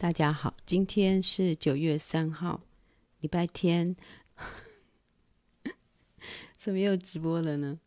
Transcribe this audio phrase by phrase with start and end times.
[0.00, 2.60] 大家好，今天是九月三号，
[3.18, 3.96] 礼拜天，
[6.56, 7.80] 怎么又直播了呢？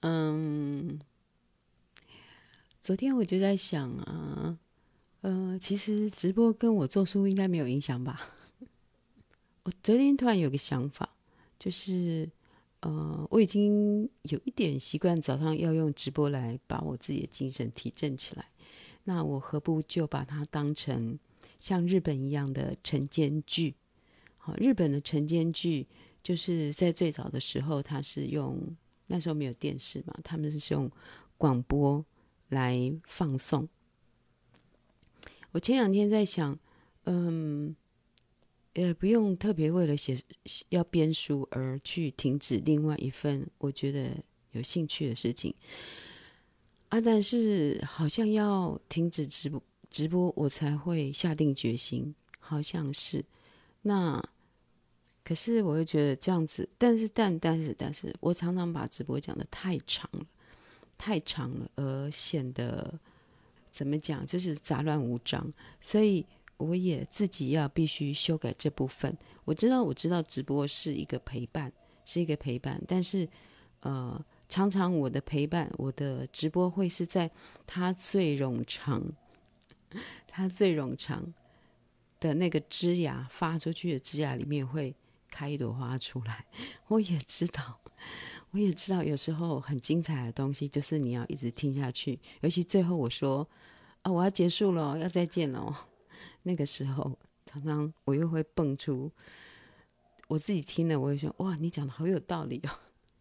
[0.00, 0.98] 嗯，
[2.80, 4.58] 昨天我就在想啊，
[5.20, 8.22] 呃，其实直播跟我做书应该没有影响吧？
[9.64, 11.10] 我昨天突然有个想法，
[11.58, 12.26] 就是
[12.80, 18.48] 呃，我已经有一点习惯早上要用直播来把我自己的精神提振起来，
[19.04, 21.18] 那我何不就把它当成
[21.64, 23.74] 像日本一样的晨间剧，
[24.36, 25.86] 好，日本的晨间剧
[26.22, 28.60] 就是在最早的时候，它是用
[29.06, 30.90] 那时候没有电视嘛，他们是用
[31.38, 32.04] 广播
[32.50, 33.66] 来放送。
[35.52, 36.54] 我前两天在想，
[37.04, 37.74] 嗯，
[38.74, 40.22] 也，不用特别为了写
[40.68, 44.14] 要编书而去停止另外一份我觉得
[44.52, 45.54] 有兴趣的事情
[46.90, 49.62] 啊，但是好像要停止直播。
[49.94, 53.24] 直播我才会下定决心，好像是。
[53.80, 54.20] 那
[55.22, 60.26] 可是我又觉得这样子，但是但但是但是我常常把直播讲的太长了，
[60.98, 62.92] 太长了，而显得
[63.70, 65.48] 怎么讲就是杂乱无章。
[65.80, 69.16] 所以我也自己要必须修改这部分。
[69.44, 71.72] 我知道我知道直播是一个陪伴，
[72.04, 73.28] 是一个陪伴，但是
[73.78, 77.30] 呃，常常我的陪伴，我的直播会是在
[77.64, 79.00] 它最冗长。
[80.26, 81.32] 它最冗长
[82.20, 84.94] 的那个枝芽发出去的枝芽里面会
[85.28, 86.46] 开一朵花出来。
[86.88, 87.78] 我也知道，
[88.50, 92.18] 我也知道，有时候很精彩的东西就是你要一直听下去。
[92.40, 93.46] 尤其最后我说
[94.02, 95.86] 啊，我要结束了，要再见了。
[96.42, 99.10] 那个时候常常我又会蹦出
[100.28, 102.70] 我自己听了，我会说哇，你讲的好有道理哦，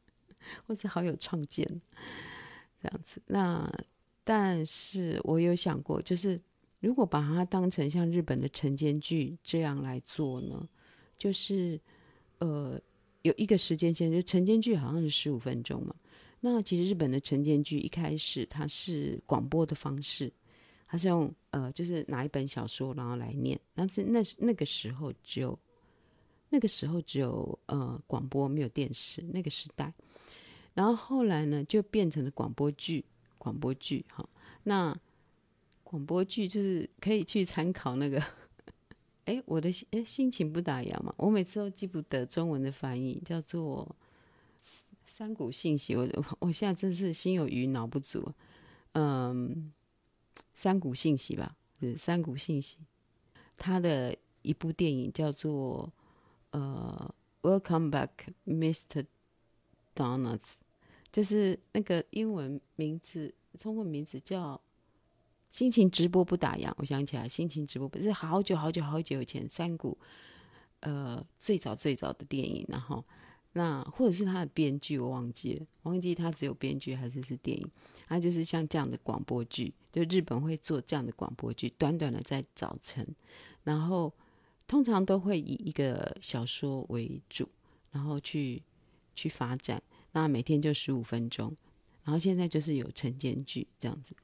[0.65, 1.67] 或者好有创建
[2.81, 3.21] 这样子。
[3.25, 3.69] 那
[4.23, 6.39] 但是我有想过，就是。
[6.83, 10.67] 如果把它当成像日本的晨间剧这样来做呢，
[11.17, 11.79] 就是
[12.39, 12.77] 呃
[13.21, 15.95] 有一个时间线，就晨间剧好像是十五分钟嘛。
[16.41, 20.29] 那其实日本的晨间剧一开始它是广播的方式，
[20.85, 23.57] 它是用呃就是拿一本小说然后来念。
[23.73, 25.57] 那这那那个时候只有
[26.49, 29.93] 那个时候只有呃广播没有电视那个时代，
[30.73, 33.05] 然后后来呢就变成了广播剧，
[33.37, 34.27] 广播剧哈
[34.63, 34.93] 那。
[35.93, 38.19] 广播剧就是可以去参考那个，
[39.25, 43.95] 哎，我的心哎心情不打烊嘛，我每次都记不得中文的翻译，叫做
[45.05, 45.95] 三股信息。
[45.95, 46.09] 我
[46.39, 48.27] 我现在真是心有余脑不足，
[48.93, 49.71] 嗯，
[50.55, 52.79] 三股信息吧，是三股信息。
[53.55, 55.93] 他的一部电影叫做
[56.49, 58.09] 呃，Welcome Back,
[58.47, 59.05] Mr.
[59.95, 60.53] Donuts，
[61.11, 64.59] 就是那个英文名字，中文名字叫。
[65.53, 69.95] 心情直播不打烊，我想起来，心情直播不是好久好久好久以前山谷，
[70.79, 73.05] 呃，最早最早的电影，然后
[73.51, 77.69] 那或者是他的编剧，我忘记了，忘记他只有编剧还是是电影，
[78.07, 83.07] 他就是像这样的广播剧，就日本会做这样的广播剧，短短的在早晨，
[83.63, 84.11] 然后
[84.65, 87.47] 通常都会以一个小说为主，
[87.91, 88.63] 然后去
[89.13, 89.79] 去发展，
[90.13, 91.55] 那每天就十五分钟，
[92.03, 94.15] 然后现在就是有晨间剧这样子。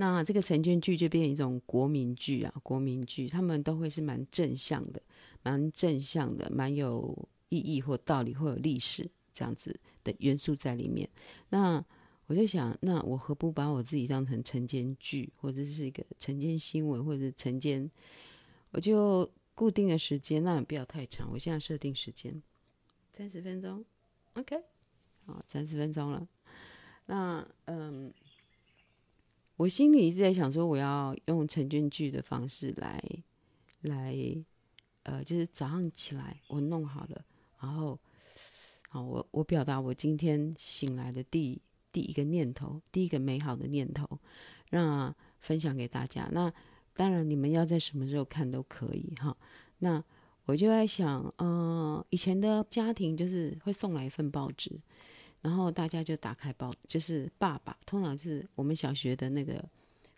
[0.00, 5.02] 那这个晨间剧就变成一种国民剧啊，国民剧他们都会是蛮正向的，
[5.42, 11.08] 蛮正向的，蛮有意义或道理或有历史这样子的元素在里面。
[11.48, 11.84] 那
[12.28, 17.90] 我就想，那我何不把我自己当成晨间剧，或者是一个晨间新闻，或者是晨间，
[18.70, 21.28] 我就固定的时间，那也不要太长。
[21.32, 22.40] 我现在设定时间
[23.12, 23.84] 三十分钟
[24.34, 24.62] ，OK，
[25.26, 26.28] 好，三十分钟了。
[27.06, 28.14] 那嗯。
[29.58, 33.02] 我心里一直在想说，我要用晨间剧的方式来，
[33.80, 34.16] 来，
[35.02, 37.24] 呃，就是早上起来我弄好了，
[37.60, 37.98] 然后，
[38.88, 41.60] 好，我我表达我今天醒来的第
[41.90, 44.08] 第一个念头，第一个美好的念头，
[44.70, 46.28] 让分享给大家。
[46.30, 46.52] 那
[46.94, 49.36] 当然，你们要在什么时候看都可以哈。
[49.78, 50.02] 那
[50.44, 54.80] 我就在想，嗯、呃，以前的家庭就是会送来一份报纸。
[55.40, 59.64] 然后大家就打开报，就是爸爸，通常就是我们小学的那个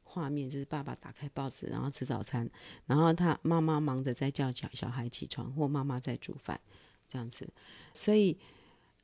[0.02, 2.48] 画面，就是爸爸打开报纸，然后吃早餐，
[2.86, 6.60] 然后他妈妈忙着在叫小小孩起床，或妈妈在煮饭，
[7.08, 7.48] 这样子。
[7.94, 8.36] 所以，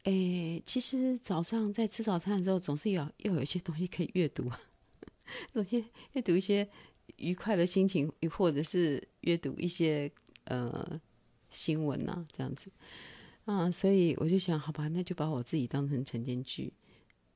[0.04, 4.50] 诶，其实早上在吃早餐的时候，总是有又有一些东西可以阅读，
[5.52, 6.68] 有些阅读一些
[7.16, 10.10] 愉快的心情，或者是阅读一些
[10.44, 11.00] 呃
[11.50, 12.70] 新闻啊，这样子。
[13.46, 16.72] 啊，所以我就想，好吧，那就把我自己当成晨间剧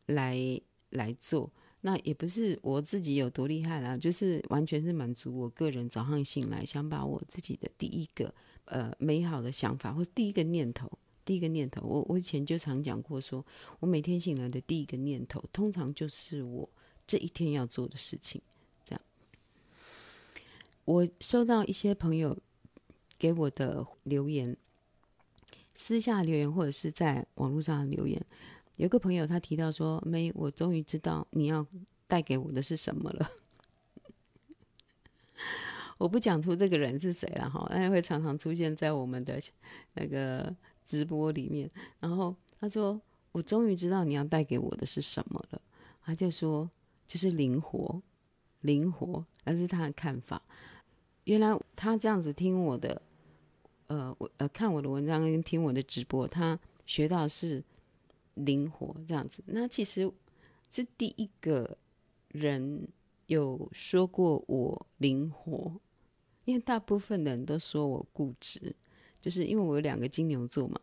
[0.07, 0.61] 来
[0.91, 1.51] 来做。
[1.83, 8.35] 那也不是我自己有多厉害啦，就是完全是满足我个人早上醒来想把我自己的第一个
[8.67, 10.91] 呃美好的想法或第一个念头，
[11.25, 13.47] 第一个念头，我我以前就常讲过说，说
[13.79, 16.69] 我每天醒来的第一个念头，通常就是我
[17.07, 18.43] 这一天要做的事情。
[18.85, 19.01] 这样，
[20.85, 22.37] 我收到一些朋友
[23.17, 24.55] 给我的留言，
[25.83, 28.23] 私下留言或者是在网络上留言。
[28.77, 31.67] 有个朋友他提到说：“妹，我终于知道你要
[32.07, 33.31] 带给我的是什么了。”
[35.97, 39.41] 我不讲出这个人是谁了哈，但是会常常出现在我们的
[39.95, 40.55] 那个
[40.85, 41.69] 直播里面。
[41.99, 43.01] 然后他说
[43.33, 45.61] ：“我终于知道你要带给我的是什么了。”
[46.05, 46.71] 他就说
[47.09, 48.01] ：“就是灵活，
[48.61, 50.43] 灵活。”那是他的看法。
[51.25, 53.03] 原来他这样子听我的，
[53.91, 57.63] 呃，我呃看我的文章跟听我的直播，他学到是。
[58.35, 60.11] 灵活这样子，那其实
[60.71, 61.77] 是第一个
[62.29, 62.89] 人
[63.27, 65.79] 有说过我灵活，
[66.45, 68.75] 因为大部分人都说我固执，
[69.21, 70.81] 就是因为我有两个金牛座嘛，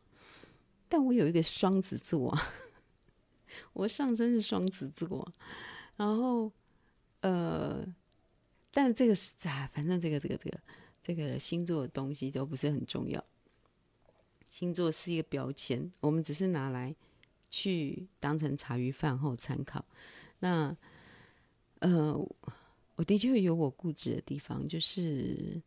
[0.88, 2.44] 但我有一个双子座啊，
[3.74, 5.33] 我上升是双子座，
[5.95, 6.51] 然后
[7.21, 7.83] 呃，
[8.71, 10.59] 但这个是啊，反正这个这个这个
[11.07, 13.24] 这个星座的东西都不是很重要，
[14.50, 16.94] 星座是一个标签，我们只是拿来。
[17.50, 19.83] 去当成茶余饭后参考。
[20.38, 20.75] 那，
[21.80, 22.13] 呃，
[22.98, 25.62] 我的确有我固执的地方，就是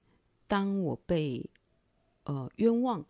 [0.46, 1.42] 当我被
[2.25, 3.02] 呃冤枉，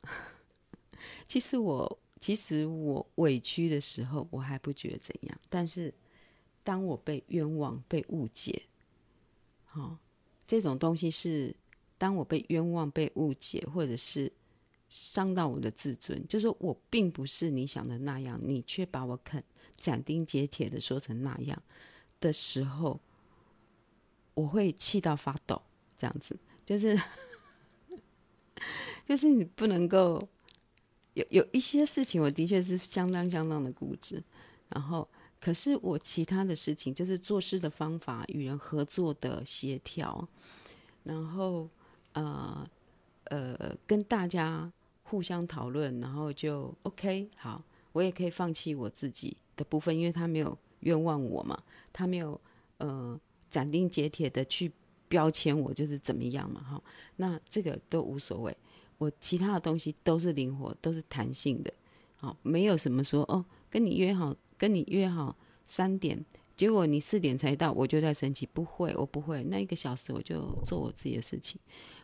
[1.27, 5.37] 其实我其实我委屈的时候，我还不觉得怎样。
[5.49, 5.93] 但是
[6.63, 8.63] 当我被冤枉、被误解，
[9.67, 9.99] 好、
[10.47, 11.53] 这种东西是
[12.01, 14.33] 当我被冤枉、被误解，或者是。
[14.93, 19.41] 伤到我的自尊，就是我并不是你想的那样，你却把我肯
[19.77, 21.63] 斩钉截铁的说成那样
[22.19, 22.99] 的时候，
[24.35, 25.63] 我会气到发抖。
[25.97, 26.37] 这样子，
[26.67, 27.01] 就是
[29.07, 30.29] 就是你不能够
[31.15, 34.21] 有有一些事情，我的确是相当相当的固执。
[34.71, 35.09] 然后，
[35.41, 40.29] 可是我其他的事情，就是做事的方法、与人合作的协调，
[41.05, 41.69] 然后
[42.13, 42.69] 呃
[43.25, 44.73] 呃，跟大家。
[45.03, 47.61] 互相讨论，然后就 OK，好，
[47.91, 51.61] 我也可以放弃我自己的部分，因为他没有冤枉我嘛，
[51.93, 52.41] 他没有
[52.79, 53.21] 呃
[53.51, 54.71] 斩钉截铁的去
[55.09, 56.81] 标签我就是怎么样嘛，哈，
[57.17, 58.57] 那这个都无所谓，
[58.99, 61.75] 我其他的东西都是灵活，都是弹性的，
[62.17, 65.35] 好，没有什么说哦，跟你约好，跟你约好
[65.67, 66.25] 三点，
[66.57, 71.61] 结果你四点才到，我就在生气，不会，我不会，那一个小时我就做我自己的事情，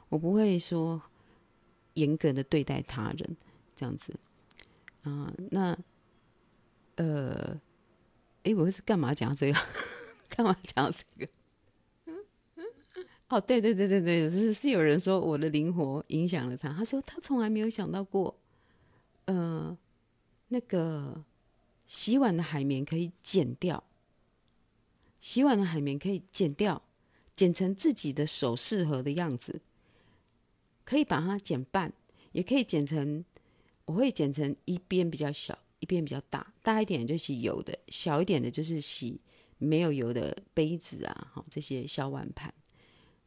[0.09, 1.03] 我不会说。
[1.97, 3.37] 严格的对待他人，
[3.75, 4.15] 这样子，
[5.01, 5.75] 啊、那，
[6.97, 7.59] 呃，
[8.43, 9.59] 哎，我是干嘛讲这个？
[10.29, 11.33] 干嘛讲这个？
[13.29, 16.69] 哦，对对对对对，是是有人说我的灵活影响了他。
[16.75, 18.39] 他说他从来没有想到过，
[19.25, 19.75] 呃，
[20.49, 21.25] 那个
[21.87, 23.83] 洗碗的海绵可以剪掉，
[25.19, 26.83] 洗碗的海绵可以剪掉，
[27.35, 29.63] 剪成自己的手适合的样子。
[30.87, 31.93] 可以把它剪半，
[32.31, 33.23] 也可以剪成，
[33.85, 36.51] 我会剪成一边比较小，一边比较大。
[36.63, 39.21] 大一点就洗油的，小一点的就是洗
[39.59, 42.55] 没有油的杯子啊，好，这些小碗盘。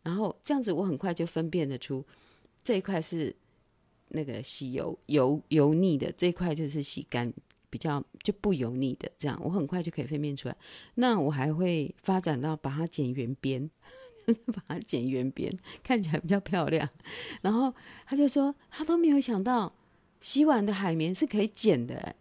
[0.01, 2.03] 然后这样子，我很快就分辨得出
[2.63, 3.35] 这一块是
[4.07, 7.31] 那个洗油油油腻的，这一块就是洗干
[7.69, 9.11] 比较就不油腻的。
[9.17, 10.55] 这样我很快就可以分辨出来。
[10.95, 13.69] 那我还会发展到把它剪圆边。
[14.53, 15.51] 把它剪圆边，
[15.83, 16.87] 看起来比较漂亮。
[17.41, 17.73] 然后
[18.05, 19.73] 他就说，他都没有想到
[20.21, 22.15] 洗碗的海绵是可以剪的。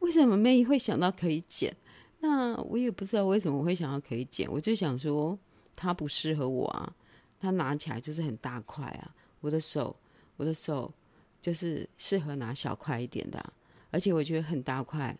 [0.00, 1.76] 为什么妹会想到可以剪？
[2.20, 4.50] 那我也不知道为什么我会想到可以剪。
[4.50, 5.38] 我就想说，
[5.76, 6.92] 它不适合我啊，
[7.38, 9.14] 它拿起来就是很大块啊。
[9.40, 9.96] 我的手，
[10.36, 10.92] 我的手
[11.40, 13.52] 就是适合拿小块一点的，
[13.90, 15.16] 而且我觉得很大块。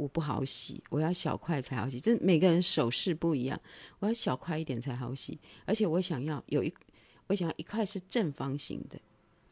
[0.00, 2.00] 我不好洗，我要小块才好洗。
[2.00, 3.60] 这每个人手势不一样，
[3.98, 5.38] 我要小块一点才好洗。
[5.66, 6.72] 而且我想要有一，
[7.26, 8.98] 我想要一块是正方形的，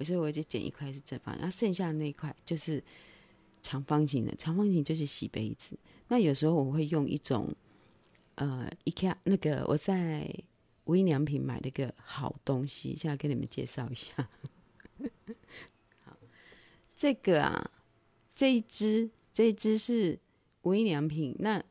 [0.03, 2.83] 所以我就剪一块是正方，然后剩下的那一块就是
[3.61, 4.35] 长方形的。
[4.37, 5.79] 长方形就是洗杯子。
[6.09, 7.55] 那有时候我会用一种，
[8.37, 10.35] 呃，IKEA 那个我在
[10.87, 14.27] 无印良品买了一个好东西，现在跟你们介绍一下。
[16.07, 16.17] 好，
[16.97, 17.71] 这个啊，
[18.35, 20.19] 这一支，这一支是。
[20.69, 21.63] 无印良品，那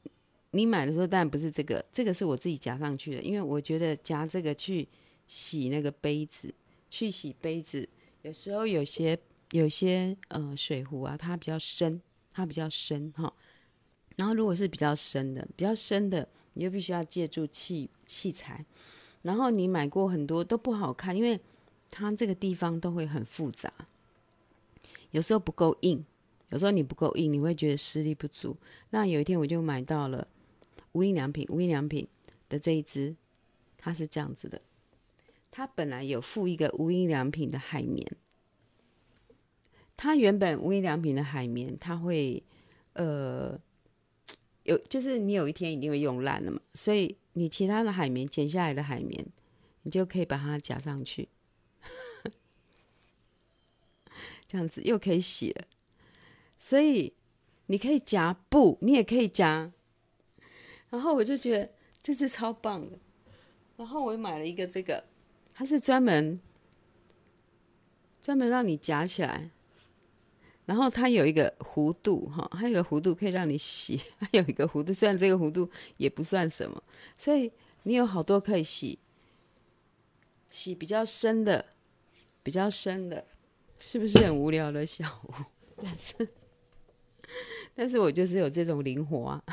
[0.51, 4.87] 你买的时候当然不是这个，这个是我自己夹上去的，因为我觉得夹这个去
[5.27, 6.51] 洗那个杯子，
[6.89, 7.87] 去洗杯子，
[8.23, 9.17] 有时候有些
[9.51, 12.01] 有些呃水壶啊，它比较深，
[12.33, 13.31] 它比较深哈，
[14.15, 18.65] 然后如果是比较深的，比较深的，你就必须要借助器器材。
[19.21, 21.39] 然后你买过很多都不好看，因为
[21.91, 23.71] 它这个地方都会很复杂，
[25.11, 26.03] 有时候不够硬，
[26.49, 28.55] 有时候你不够硬，你会觉得施力不足。
[28.89, 30.27] 那有一天我就买到了
[30.93, 32.07] 无印良品，无印良品
[32.49, 33.15] 的这一支，
[33.77, 34.61] 它是这样子的，
[35.51, 38.09] 它本来有附一个无印良品的海绵，
[39.95, 42.43] 它原本无印良品的海绵，它会
[42.93, 43.59] 呃。
[44.63, 49.25] 有，就是你有一天一定会用烂了嘛，所以你其他的海绵剪下来的海绵，
[49.83, 51.29] 你就可以把它夹上去，
[54.45, 55.67] 这样子又可以洗了。
[56.67, 57.13] 所以
[57.67, 59.71] 你可以夹布，你也可以夹。
[60.89, 61.69] 然后我就觉得
[62.03, 62.99] 这支超棒的，
[63.77, 65.01] 然后我买了一个这个，
[65.53, 66.37] 它是专门
[68.21, 69.49] 专门让你夹起来。
[70.65, 76.83] 然后它有一个弧度，哈，它有一个弧度可以让你洗， 它有一个弧度，虽然这个弧度也不算什么，
[77.15, 77.49] 所以
[77.83, 78.99] 你有好多可以洗，
[80.49, 81.65] 洗比较深的，
[82.43, 83.25] 比较深的，
[83.79, 85.33] 是不是很无聊的小屋？
[85.79, 86.27] 但是，
[87.77, 89.43] 但是我就是有这种灵活啊，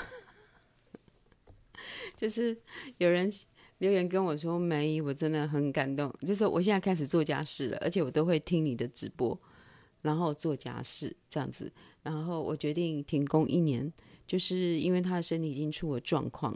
[2.16, 2.56] 就是
[2.96, 3.30] 有人
[3.78, 9.38] 留言跟我说，梅姨，我真的很感动，就是我现在开始做家事了，而且我都会听你的直播。
[10.00, 13.90] 然后做家事这样子，然后我决定停工一年，
[14.26, 16.54] 就是因为他的身体已经出了状况，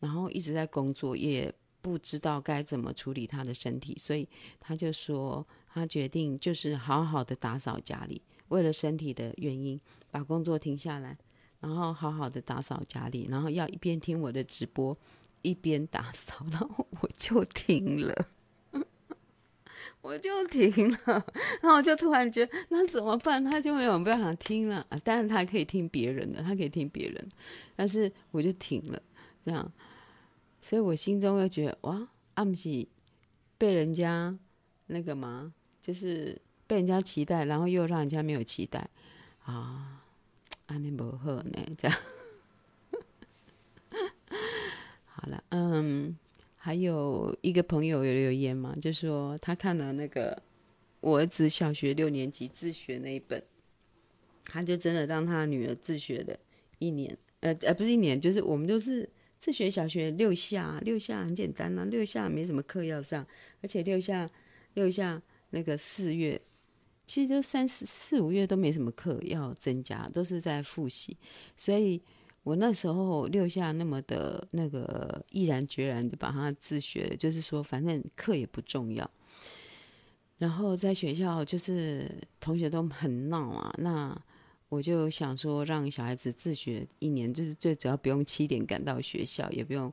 [0.00, 4.26] 然后一直在工作，也不知道该怎么处理他的身体，所以
[4.58, 9.78] 他就说他决定就是好好的打扫家里，为了身体的原因
[10.12, 11.18] 把工作停下来，
[11.58, 14.96] 然后好好的打扫家里，然后要一边听我的直播
[15.42, 18.28] 一边打扫，然后我就停了。
[20.02, 20.98] 我就停了，
[21.60, 23.42] 然后我就突然觉得那怎么办？
[23.44, 24.98] 他就没有办法听了啊！
[25.04, 27.30] 当然他可以听别人的，他可以听别人，
[27.76, 29.00] 但是我就停了，
[29.44, 29.72] 这样，
[30.60, 32.88] 所以我心中又觉得哇，阿姆西
[33.56, 34.36] 被人家
[34.86, 38.90] 那个嘛，就是被人家期待，然后又让人家没有期待
[39.44, 40.01] 啊，
[40.72, 41.98] 安尼不好呢， 这样。
[45.06, 46.16] 好了，嗯。
[46.64, 50.40] 还有一个朋友有留言嘛，就说他看了那个
[51.00, 53.42] 我儿子小学六年级自学那一本，
[54.44, 56.38] 他就真的让他女儿自学了
[56.78, 59.10] 一年，呃呃，不是一年，就是我们都是
[59.40, 63.26] 自学小学六下，六下很简单啊，六下没什么课要上，
[63.60, 64.30] 而且六下
[64.74, 66.40] 六下那个四月，
[67.12, 71.18] 其实就三四四五月都没什么课要增加，都是在复习，
[71.54, 72.00] 所以。
[72.44, 79.08] 我那时候六下那么的那个毅然决然的把它自学，就是说反正课也不重要。
[80.38, 84.20] 然后在学校就是同学都很闹啊，那
[84.68, 89.92] 我就想说让小孩子自学一年，就是最主要不用七点赶到学校，也不用，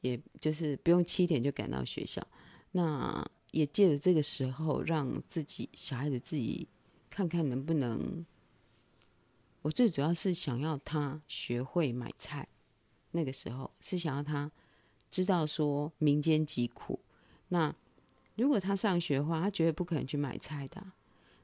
[0.00, 2.24] 也就是不用七点就赶到学校。
[2.70, 6.68] 那也借着这个时候让自己小孩子自己
[7.08, 8.24] 看看能不能。
[9.62, 12.48] 我最主要是想要他学会买菜，
[13.10, 14.50] 那个时候是想要他
[15.10, 16.98] 知道说民间疾苦。
[17.48, 17.74] 那
[18.36, 20.82] 如果他上学的话，他绝对不可能去买菜的，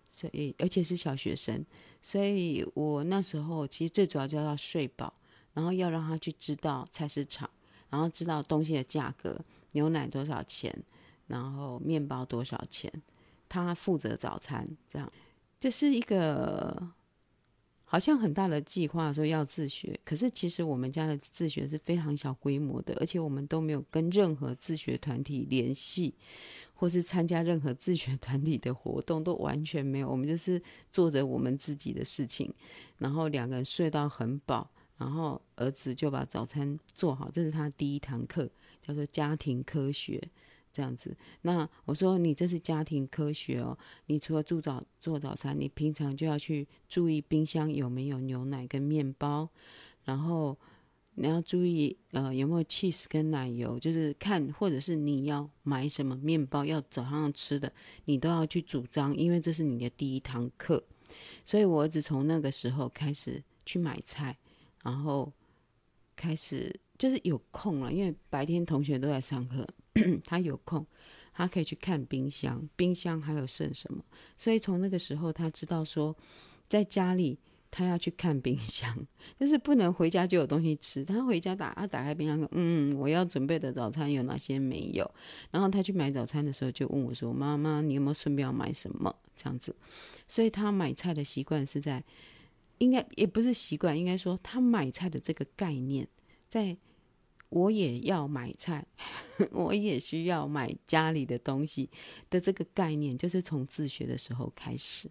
[0.08, 1.62] 所以而且是小学生，
[2.00, 5.12] 所以我那时候其实最主要就要他睡饱，
[5.52, 7.50] 然后要让他去知道菜市场，
[7.90, 9.38] 然后知道东西的价格，
[9.72, 10.74] 牛奶多少钱，
[11.26, 12.92] 然后面包多少钱，
[13.48, 15.12] 他负责早餐，这样
[15.60, 16.90] 这是一个。
[17.88, 26.12] 好像很大的计划说要自学，可是其实我们家的自学是非常小规模的，而且我们都没有跟任何自学团体联系，
[26.74, 30.10] 或是参加任何自学团体的活动，都完全没有。
[30.10, 32.52] 我们就是做着我们自己的事情，
[32.98, 34.68] 然后两个人睡到很饱，
[34.98, 38.50] 然后儿子就把早餐做好，这是他第一堂课，
[38.82, 40.20] 叫做家庭科学。
[40.76, 43.78] 这样子，那我说你这是家庭科学哦。
[44.08, 49.48] 你除了做早做早餐，你平常就要去注意冰箱有没有牛奶跟面包，
[50.04, 50.54] 然后
[51.14, 57.72] 你要注意呃有没有 cheese 跟奶油，就是看或者是你要买什么面包要早上吃的，
[58.04, 60.84] 你都要去主张，因为这是你的第一堂课。
[61.46, 64.36] 所以我儿子从那个时候开始去买菜，
[64.82, 65.32] 然后
[66.14, 69.66] 开始就是有空了，因为白天同学都在上课。
[70.24, 70.86] 他有空，
[71.32, 74.04] 他可以去看冰箱，冰箱还有剩什么？
[74.36, 76.14] 所以从那个时候，他知道说，
[76.68, 77.38] 在家里
[77.70, 78.94] 他要去看冰箱，
[79.40, 81.02] 就是不能回家就有东西吃。
[81.02, 85.10] 他回家打，他打开冰箱说：“嗯，我要准备的早餐有哪些没有？”
[85.50, 89.74] 然后他去买早餐的时候，就问我说：“妈妈，你有没有顺便要买什么？”这样子，
[90.28, 92.04] 所以他买菜的习惯是在
[92.78, 96.06] 应该也不是习惯，应该说他买菜的这个概念，
[96.48, 96.76] 在
[97.48, 98.86] 我也要买菜，
[99.52, 101.88] 我也需要买家里的东西
[102.28, 105.10] 的这个概念，就是从自学的时候开始。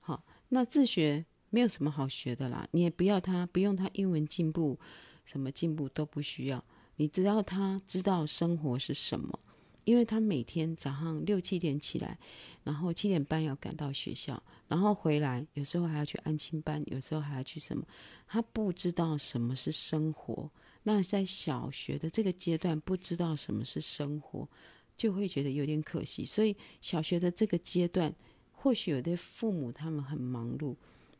[0.00, 4.78] 好，那自学没有什么好学的啦，你也不要他，不用他英文进步，
[5.24, 6.64] 什么进步都不需要，
[6.96, 9.38] 你只要他知道生活是什么。
[9.84, 12.16] 因为他每天早上六七点起来，
[12.62, 17.82] 然后七点半要赶到学校，然后回来，有时候还要去安亲班，有时候还要去什么，
[18.28, 20.48] 他不知道什么是生活。
[20.82, 24.48] 那在小学的这个阶段，不知道什么是生活，
[24.96, 26.24] 就会觉得有点可惜。
[26.24, 28.14] 所以小学的这个阶段，
[28.52, 30.76] 或许有的父母他们很忙碌，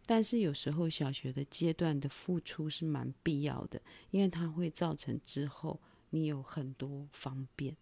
[0.06, 7.76] 但是有时候小学的阶段的付出是蛮必要的，因为它会造成之后你有很多方便。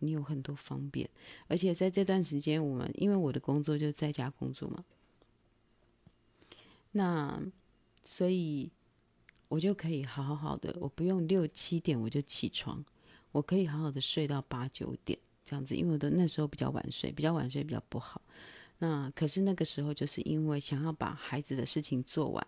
[0.00, 1.10] 你有很多方便，
[1.48, 4.84] 而且在这段时间，我们因为我的工作就在家工作嘛，
[6.92, 7.42] 那
[8.04, 8.70] 所以
[9.48, 12.84] 我就可以好好的，我不用六七点我就起床，
[13.32, 18.20] 我可以好好的睡到八九点这样子，因为我的那时候比较晚睡，比较晚睡比较不好。
[18.78, 22.46] 那可是那个时候就是因为想要把孩子的事情做完，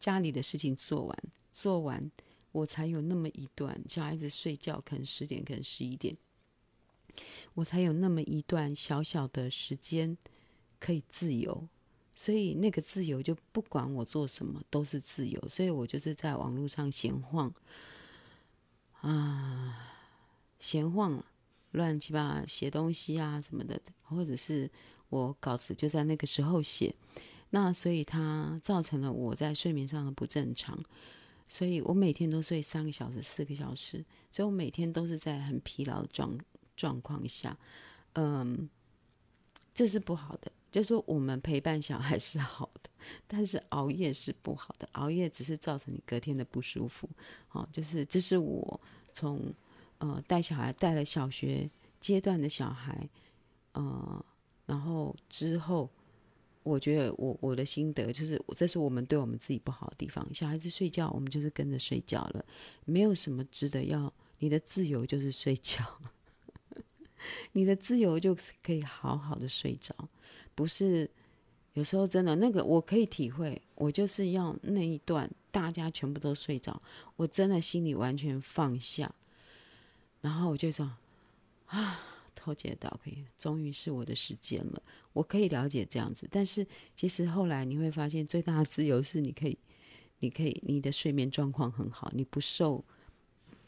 [0.00, 1.18] 家里的事情做完，
[1.52, 2.10] 做完。
[2.52, 6.16] 我才有那么一段，小孩子睡觉可能十点，可能十一点，
[7.52, 10.16] 我才有那么一段小小的时间
[10.80, 11.68] 可以自由，
[12.18, 17.52] 所以那个自由就不管我做什么都是自由，所以我就是在网络上闲晃
[19.02, 19.92] 啊，
[20.58, 21.22] 闲晃，
[21.72, 24.68] 乱七八写东西啊什么的，或者是
[25.10, 26.94] 我稿子就在那个时候写，
[27.50, 30.82] 那所以它造成了我在睡眠上的不正常。
[31.48, 36.36] 所以我每天都睡三个小时、四个小时，所以我每天都是在很疲劳的状
[36.76, 37.56] 状况下，
[38.14, 38.68] 嗯，
[39.74, 40.50] 这是不好的。
[40.70, 42.90] 就说，我们陪伴小孩是好的，
[43.26, 44.88] 但是熬夜是不好的。
[44.92, 47.08] 熬夜只是造成你隔天的不舒服。
[47.48, 48.80] 好，就是这是我
[49.12, 49.52] 从
[49.98, 51.68] 呃带小孩带了小学
[52.00, 53.08] 阶段的小孩，
[53.72, 54.24] 呃，
[54.66, 55.90] 然后之后。
[56.68, 60.28] 我觉得我我的心得就是，这是我们对我们自己不好的地方。
[60.34, 62.44] 小孩子睡觉，我们就是跟着睡觉了，
[62.84, 64.12] 没有什么值得要。
[64.40, 65.84] 你的自由就是睡觉，
[67.52, 69.94] 你的自由就是可以好好的睡着。
[70.56, 71.08] 不是
[71.74, 73.62] 有时候真的那个，我可以体会。
[73.76, 76.82] 我就是要那一段，大家全部都睡着，
[77.14, 79.14] 我真的心里完全放下，
[80.20, 80.90] 然后我就说
[81.66, 82.00] 啊。
[82.46, 84.80] 后街道可以，终于是我的时间了。
[85.12, 86.64] 我可以了解这样子，但是
[86.94, 89.58] 其实后来你会发现，最大的自由是你可以，
[90.20, 92.84] 你可以，你的睡眠状况很好，你不受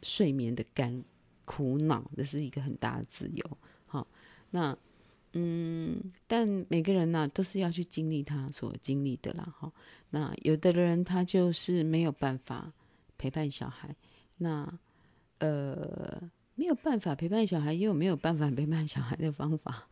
[0.00, 1.02] 睡眠的干
[1.44, 3.58] 苦恼，这是一个很大的自由。
[3.84, 4.06] 好，
[4.50, 4.78] 那
[5.38, 9.54] 嗯，但每个人呢、都是要去经历他所经历的啦。
[9.58, 9.72] 哈，
[10.10, 12.72] 那有的人他就是没有办法
[13.16, 13.94] 陪伴小孩，
[14.36, 14.78] 那
[15.38, 16.30] 呃。
[16.60, 19.86] 没有办法陪伴小孩，也有没有办法陪伴小孩的方法，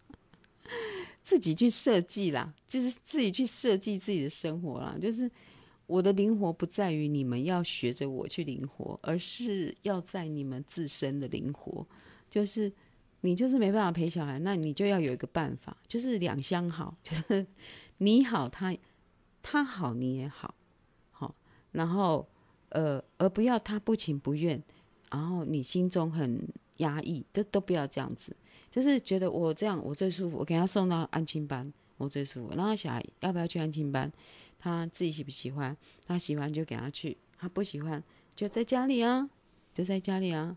[1.22, 4.96] 自己去设计啦，就是自己去设计自己的生活啦。
[5.00, 5.30] 就是
[5.86, 11.86] 我的灵活不在于你们要学着我去灵活，而是要在你们自身的灵活。
[12.28, 12.72] 就是
[13.26, 17.44] 你就是没办法陪小孩，那你就要有一个办法，就是两相好，就是
[17.98, 18.72] 你好他
[19.42, 20.54] 他好你也好，
[21.10, 21.34] 好，
[21.72, 22.28] 然后
[22.68, 24.62] 呃，而不要他不情不愿。
[25.10, 26.46] 然后你心中很
[26.78, 28.36] 压抑，都都不要这样子，
[28.70, 32.54] 就是觉得我这样我最舒服，我给他送到安亲班，我最舒服。
[32.54, 34.12] 然后小孩要不要去安亲班，
[34.58, 35.76] 他自己喜不喜欢？
[36.06, 38.02] 他喜欢就给他去，他不喜欢
[38.34, 39.30] 就在家里啊，
[39.72, 40.56] 就在家里啊。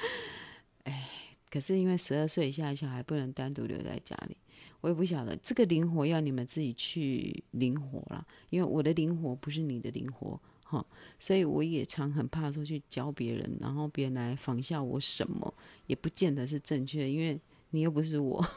[0.84, 4.36] 哎，可是因为十二岁以下的小孩不能单独留在家里，
[4.80, 10.40] 我也不晓得这个灵活要你们自己去灵活了，因为我的灵活不是你的灵活。
[10.62, 10.86] 哈，
[11.18, 15.52] 所以我也常很怕说去教别人，然后别人来仿效我什么，
[15.88, 18.48] 也不见得是正确，因为你又不是我，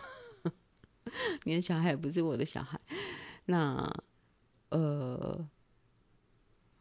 [1.44, 2.80] 你的小孩也不是我的小孩，
[3.46, 3.92] 那
[4.70, 5.44] 呃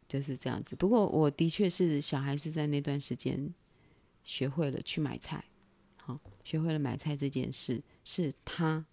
[0.07, 0.75] 就是这样子。
[0.75, 3.51] 不过我的确是小孩是在那段时间
[4.23, 5.43] 学会了去买菜，
[6.43, 8.85] 学会了买菜这件事是他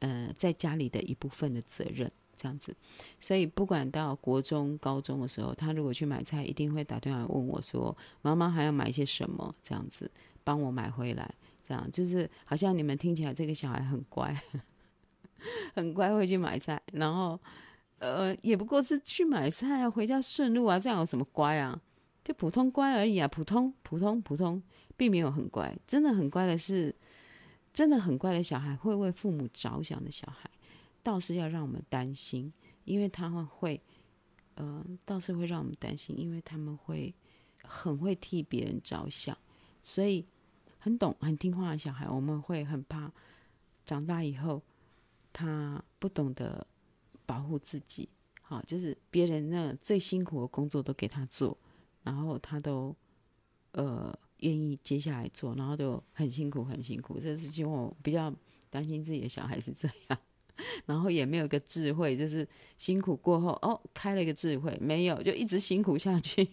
[0.00, 2.10] 呃在家里的一部分的责任。
[2.36, 2.74] 这样子，
[3.20, 10.10] 所以不管到国中、高中的时候，他如果去买菜，一定会打电话问我说：“妈妈还要买些什么？”这样子
[10.42, 11.32] 帮我买回来，
[11.66, 14.36] 这样就是好像你们听起来这个小孩很乖，
[15.74, 17.40] 很乖，会去买菜，然后
[17.98, 21.80] 呃，也不过是去买菜啊，回家顺路啊，这样有什么乖啊？
[22.24, 24.60] 就普通乖而已啊，普通、普通、普通，
[24.96, 25.76] 并没有很乖。
[25.86, 26.94] 真的很乖的是，
[27.72, 30.50] 真的很乖的小孩，会为父母着想的小孩。
[31.02, 32.50] 倒是要让我们担心，
[32.84, 33.78] 因为他们会，
[34.54, 37.14] 呃，倒是会让我们担心，因为他们会
[37.62, 39.36] 很会替别人着想，
[39.82, 40.24] 所以
[40.78, 43.12] 很懂、很听话的小孩，我们会很怕
[43.84, 44.62] 长大以后
[45.30, 46.66] 他不懂得
[47.26, 48.08] 保护自己。
[48.40, 51.54] 好，就是别人那最辛苦的工作都给他做，
[52.02, 52.96] 然后他都
[53.72, 57.18] 呃愿意接下来做，然后就很辛苦很辛苦。
[57.20, 58.32] 这是就我比较
[58.70, 60.18] 担心自己的小孩是这样，
[60.86, 62.46] 然后也没有个智慧，就是
[62.78, 66.48] 辛苦过后哦开了一个智慧，没有就一直辛苦下去。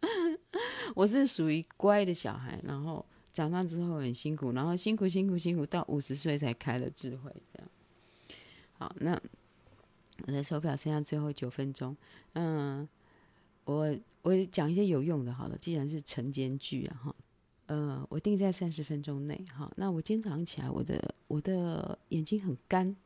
[0.94, 7.68] 我是属于乖的小孩，然后长大之后很辛苦，然后辛苦辛苦辛苦到五十岁才开了智慧，这样。
[8.72, 9.20] 好，那。
[10.26, 11.96] 我的手表剩下最后九分钟，
[12.32, 12.88] 嗯，
[13.68, 17.14] 我我讲一些有用的，好了，既然是晨间剧啊，哈，
[17.66, 22.96] 呃，我定在三十分钟内，哈，那我今天早上起来，我的我的眼睛很干，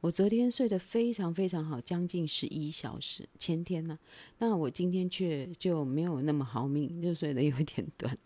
[0.00, 3.96] 我昨天睡得非常非常好，将近十一小时，前天呢，
[4.38, 8.18] 那我今天却就没有那么好命，就睡得有点短，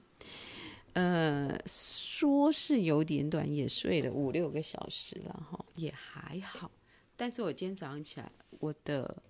[0.95, 6.71] 呃，说是有点短，也睡了五六个小时了，哈，也还好。
[7.19, 9.23] 但是我今天早上起来，我的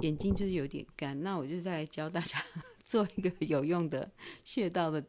[0.00, 2.42] 眼睛就是有点干，那我就在教大家
[2.84, 4.10] 做一个有用的
[4.44, 5.04] 穴道的，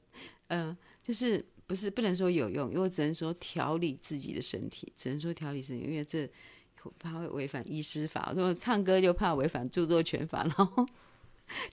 [0.47, 6.29] 嗯、就是不是不能说有用，因为只能说调理自己的身体，只能说调理身体，因为这
[6.97, 8.29] 怕会违反医师法。
[8.29, 10.87] 我说唱歌就怕违反著作权法，然后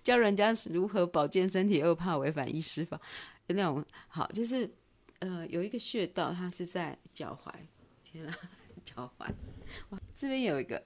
[0.03, 3.01] 教人家如何保健身体又怕违反医师法，
[3.47, 4.69] 那种好就是
[5.21, 7.53] 呃有一个穴道，它是在脚踝，
[8.03, 8.37] 天啊，
[8.85, 9.31] 脚踝。
[9.91, 10.83] 哇，这边有一个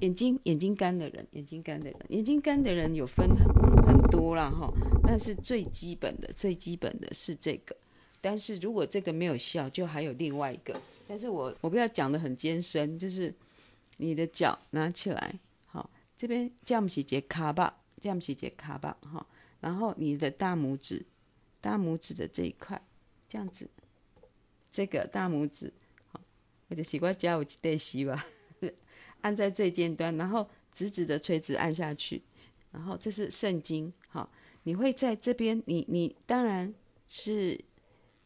[0.00, 3.46] 眼睛眼睛干的人，眼睛干的人，眼睛干的人有分很
[3.86, 4.72] 很多啦哈，
[5.04, 7.76] 但是最基本的最基本的是这个，
[8.20, 13.32] 但是如果这个没有效，就还有另外一个，但是我我不要讲的很艰深，就是
[13.98, 19.24] 你的脚拿起来，好，这边这样是节卡吧，这样是节卡吧哈，
[19.60, 21.04] 然后你的大拇指，
[21.60, 22.80] 大拇指的这一块，
[23.28, 23.68] 这样子，
[24.72, 25.72] 这个大拇指。
[26.10, 26.20] 好
[26.68, 28.26] 我就习惯加我对膝吧，
[29.22, 32.22] 按在最尖端，然后直直的垂直按下去，
[32.70, 34.30] 然后这是肾经，好，
[34.62, 36.72] 你会在这边，你你当然
[37.08, 37.58] 是，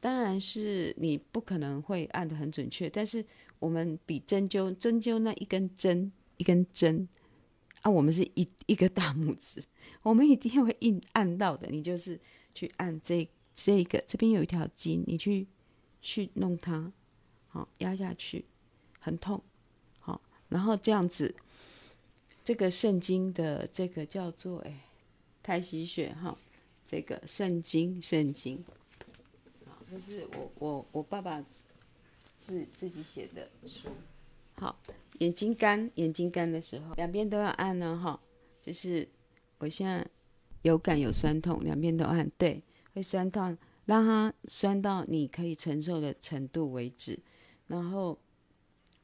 [0.01, 3.25] 当然是你不可能会按得很准确，但是
[3.59, 7.09] 我们比针灸针灸那一根针一根针
[7.83, 9.63] 啊，我们是一一个大拇指，
[10.03, 12.21] 我们一定会硬按到的，你就是
[12.53, 15.47] 去按这这个这边有一条筋，你去
[16.03, 16.93] 去弄它。
[17.49, 18.45] 好，压下去，
[18.99, 19.43] 很痛。
[20.49, 21.35] 然后这样子，
[22.45, 24.85] 这个肾经的这个叫做哎，
[25.43, 26.37] 太溪穴哈，
[26.87, 28.65] 这个肾经肾经，
[29.65, 31.45] 好，这是我我我爸爸
[32.39, 33.89] 自自己写的书。
[34.55, 34.79] 好，
[35.19, 38.19] 眼睛干眼睛干的时候，两边都要按呢哈，
[38.63, 39.07] 就是
[39.59, 40.07] 我现在
[40.63, 42.63] 有感有酸痛，两边都按，对，
[42.95, 47.19] 会酸痛，让它酸到你可以承受的程度为止。
[47.67, 48.19] 然后，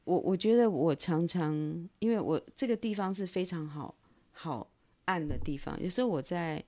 [0.05, 1.53] 我我觉得我常常，
[1.99, 3.95] 因为我这个地方是非常好
[4.31, 4.69] 好
[5.05, 5.81] 按的地方。
[5.81, 6.63] 有时候我在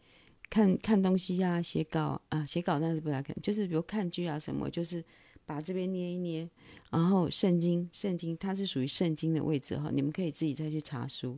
[0.50, 5.04] 看看东西呀、啊，写稿啊，写稿那是不太看，就是比如看剧啊什么，就是
[5.46, 6.50] 把这边捏一捏。
[6.92, 11.38] 然后肾经，肾经它是属于肾经的位置哈，你们可以自己再去查书。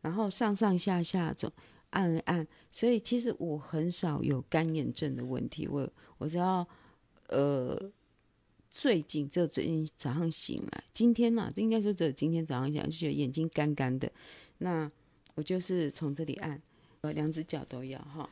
[0.00, 1.52] 然后上上下下走，
[1.90, 2.46] 按一按。
[2.70, 5.66] 所以其实我很少有干眼症的问题。
[5.66, 6.64] 我我只要
[7.28, 7.90] 呃。
[8.72, 14.10] 最近这最近早上醒来，今天呢、啊，应该说只有今天早上起来就觉得眼睛干干的。
[14.58, 14.90] 那
[15.34, 16.60] 我就是从这里按，
[17.02, 18.28] 呃，两只脚都要哈，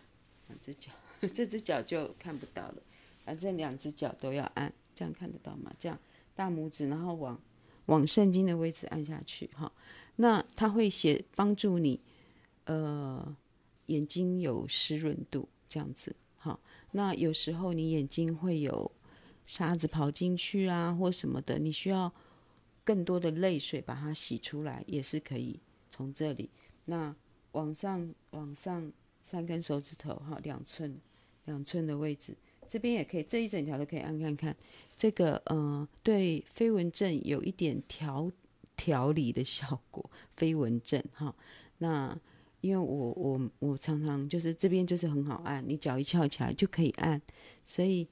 [0.48, 0.90] 两只脚，
[1.34, 2.82] 这只脚就看不到了，
[3.22, 5.70] 反正两只脚都要按，这样看得到吗？
[5.78, 5.98] 这样
[6.34, 7.38] 大拇指，然后往
[7.86, 9.70] 往肾经的位置按下去哈。
[10.16, 12.00] 那它会写帮助你，
[12.64, 13.36] 呃，
[13.86, 16.58] 眼睛有湿润度这样子哈。
[16.92, 18.90] 那有时候你眼睛会有。
[19.50, 22.12] 沙子跑进去啊，或什么的，你需要
[22.84, 25.58] 更多的泪水把它洗出来，也是可以
[25.90, 26.48] 从这里。
[26.84, 27.12] 那
[27.50, 28.92] 往上往上
[29.24, 30.96] 三根手指头哈，两寸
[31.46, 32.32] 两寸的位置，
[32.68, 34.56] 这边也可以，这一整条都可以按看看。
[34.96, 38.30] 这个呃，对飞蚊症有一点调
[38.76, 40.08] 调理的效果。
[40.36, 41.34] 飞蚊症哈，
[41.78, 42.16] 那
[42.60, 47.20] 因为我我我常常就是这边就是很好按，你脚一翘起来就可以按，
[47.64, 48.06] 所以。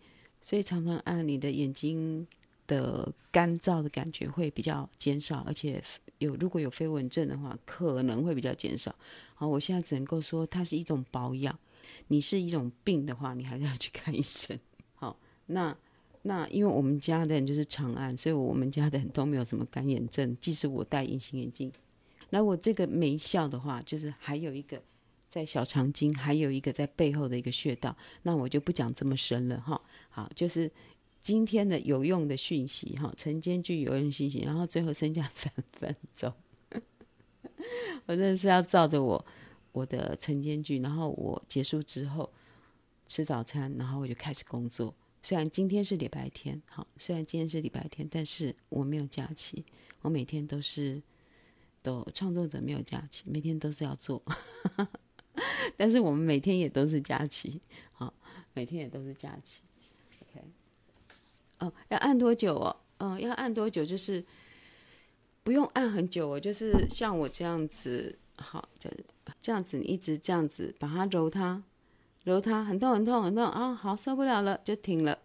[0.49, 2.27] 所以常常按你的眼睛
[2.67, 5.79] 的干燥的感觉会比较减少，而且
[6.21, 8.95] 有如果有飞蚊症的话，可能会比较减少。
[9.35, 11.55] 好，我现在只能够说它是一种保养。
[12.07, 14.59] 你是一种病的话，你还是要去看医生。
[14.95, 15.77] 好，那
[16.23, 21.71] 那因为我们家的人就是长按，所以我们家的人都没有什么干眼症，即使我戴隐形眼镜。
[22.31, 24.83] 那我这个没效的话，就是还有一个
[25.29, 29.81] 在小肠经，还有一个在背后的一个穴道，那我就不讲这么深了哈。
[30.09, 30.71] 好，就是
[31.23, 36.33] 今天的有用的讯息哈，晨间剧有用讯息，然后最后剩下三分钟，
[38.07, 39.25] 我真的是要照着我
[39.73, 42.33] 我的晨间剧，然后我结束之后
[43.07, 44.95] 吃早餐，然后我就开始工作。
[45.23, 49.65] 虽然今天是礼拜天，好，虽然今天是礼拜天，但是我没有假期，
[50.01, 51.03] 我每天都是。
[51.81, 54.21] 都创作者没有假期，每天都是要做，
[55.77, 57.61] 但是我们每天也都是假期，
[57.93, 58.13] 好，
[58.55, 59.63] 每天也都是假期。
[60.23, 60.45] OK，
[61.61, 62.77] 哦，要按多久哦？
[62.99, 63.85] 嗯，要按多久？
[63.85, 64.25] 就是
[65.43, 68.91] 不用按很久哦，就是像我这样子，好，这
[69.41, 71.63] 这样子，你一直这样子把它揉它，
[72.25, 73.75] 揉它，很痛很痛很痛啊！
[73.75, 75.19] 好，受不了了，就停了。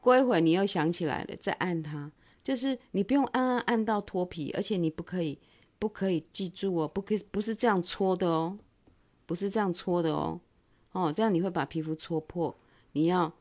[0.00, 2.10] 过一会儿你又想起来了，再按它，
[2.42, 5.38] 就是你不用按按按到脱皮，而且你不可以。
[5.78, 8.56] 不可以记住哦，不可以，不是这样搓的哦，
[9.32, 10.38] 不是这样搓的哦，
[10.90, 12.54] 哦，这样你会把皮肤搓破。
[12.92, 13.32] 你要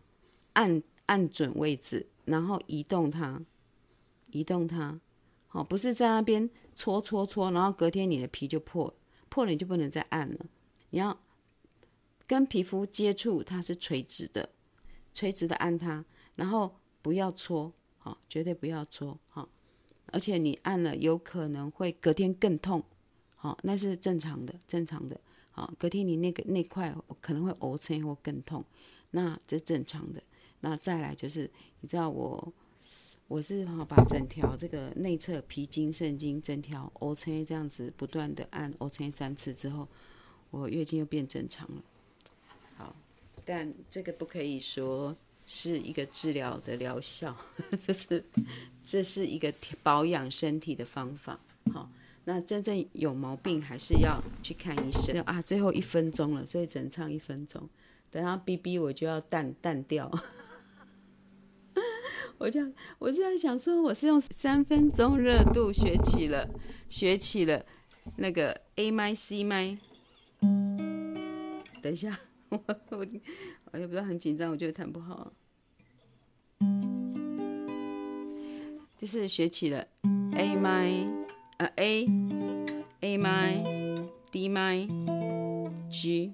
[0.53, 3.41] 按按准位置，然后移动它，
[4.29, 4.97] 移动它，
[5.51, 8.95] 哦，不是在那边搓搓搓，然后隔天你的皮就破，
[9.27, 10.45] 破了你就不能再按了。
[10.91, 11.19] 你要
[12.25, 14.47] 跟皮肤接触，它是垂直的，
[15.13, 19.49] 垂直的按它，然后不要搓，好，绝对不要搓，好。
[20.05, 22.81] 而且你按了，有可能会隔天更痛，
[23.35, 25.19] 好，那是正常的，正常的，
[25.77, 28.63] 隔天你那个那块可能会凹陷或更痛，
[29.09, 30.21] 那这正常的。
[30.59, 32.53] 那再来就是，你知道我
[33.27, 39.87] 我是哈把整条这个内侧皮筋、肾经整条凹陷这样子不断的按凹陷三次之后，
[40.49, 41.83] 我月经又变正常了。
[42.77, 42.95] 好，
[43.45, 45.15] 但这个不可以说。
[45.47, 47.35] 是一个治疗的疗效，
[47.85, 48.23] 这是
[48.85, 51.37] 这是一个保养身体的方法。
[51.73, 51.89] 好，
[52.25, 55.41] 那真正有毛病还是要去看医生啊。
[55.41, 57.67] 最后一分钟了，所以只能唱一分钟。
[58.09, 60.11] 等下哔哔我就要淡淡掉。
[62.37, 62.59] 我就
[62.97, 66.49] 我就在想说，我是用三分钟热度学起了，
[66.89, 67.63] 学起了
[68.17, 69.77] 那个 A 麦 C 麦。
[71.83, 73.07] 等一下， 我我
[73.71, 75.31] 我也不知道很紧张，我觉得弹不好。
[78.97, 79.87] 就是学起了
[80.35, 80.91] A 麦，
[81.61, 82.07] 呃 A
[83.01, 83.63] A 麦
[84.31, 84.87] D 麦
[85.91, 86.33] G。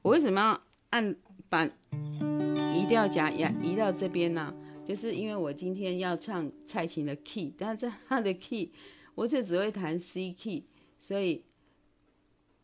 [0.00, 1.14] 我为什么要按
[1.50, 1.66] 把
[2.74, 4.54] 移调夹呀移到这边呢？
[4.86, 8.72] 就是因为我今天要唱蔡琴的 key，但是他的 key
[9.14, 10.64] 我就只会弹 C key，
[10.98, 11.44] 所以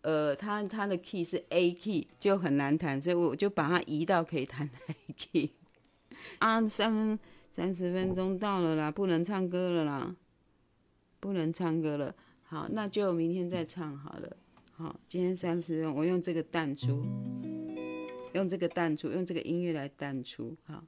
[0.01, 5.51] 呃他他的 key 是 A key 就很难弹，所以我就把它移到可以弹的 A key。
[6.39, 7.19] 啊，三分
[7.53, 10.17] 三十分钟到了啦，不能唱歌了啦，
[11.25, 12.15] 不能唱歌了。
[12.43, 14.37] 好，那就明天再唱好了。
[14.73, 17.03] 好，今天三十分，我用这个淡出，
[18.35, 20.55] 用这个淡出，用这个音乐来淡出。
[20.65, 20.85] 好。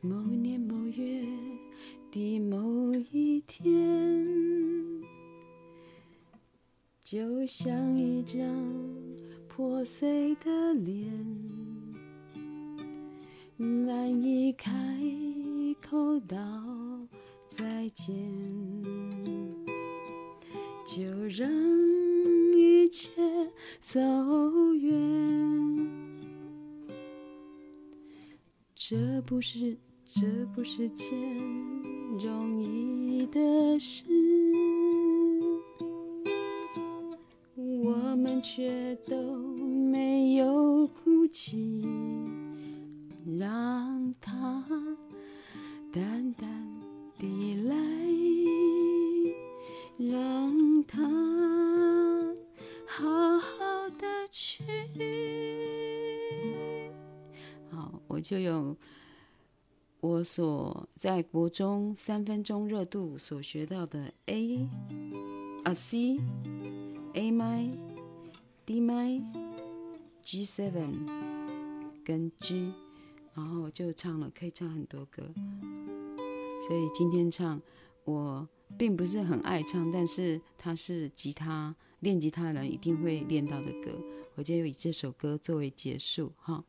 [0.00, 1.22] 某年某月
[2.10, 5.02] 的某一天，
[7.04, 8.42] 就像一张
[9.48, 11.51] 破碎的脸。
[21.34, 21.50] 让
[22.54, 23.10] 一切
[23.80, 23.98] 走
[24.74, 24.92] 远。
[28.74, 30.20] 这不是，这
[30.54, 31.08] 不是件
[32.22, 34.04] 容易的事，
[37.56, 39.16] 我们却都
[60.22, 64.68] 所在国中三分钟热度所学到的 A
[65.64, 66.18] 啊 C
[67.14, 67.68] A 麦
[68.64, 69.20] D 麦
[70.22, 71.06] G seven
[72.04, 72.72] 跟 G。
[73.34, 75.22] 然后就唱了，可以唱很多歌，
[76.68, 77.58] 所以今天唱
[78.04, 83.98] 我并不是很爱唱，但是它是吉他练吉他的人一定会练到的歌，
[84.34, 86.62] 我就以这首歌作为结束哈。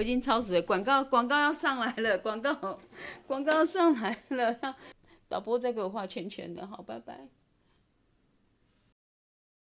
[0.00, 2.54] 我已经超时了，广告广告要上来了，广告
[3.26, 4.58] 广告要上来了，
[5.28, 7.28] 导播再给我画圈圈的，好，拜拜。